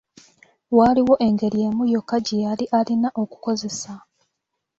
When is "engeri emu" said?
1.27-1.83